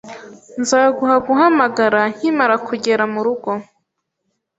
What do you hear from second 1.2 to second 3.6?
guhamagara nkimara kugera murugo